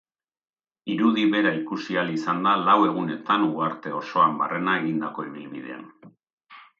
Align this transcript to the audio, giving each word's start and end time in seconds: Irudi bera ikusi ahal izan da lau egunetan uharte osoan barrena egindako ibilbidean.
Irudi 0.93 1.25
bera 1.33 1.49
ikusi 1.57 1.97
ahal 1.99 2.07
izan 2.13 2.41
da 2.47 2.53
lau 2.69 2.77
egunetan 2.87 3.45
uharte 3.49 3.93
osoan 3.99 4.33
barrena 4.39 4.79
egindako 4.81 5.27
ibilbidean. 5.29 5.85